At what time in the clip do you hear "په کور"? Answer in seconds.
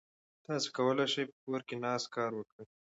1.31-1.61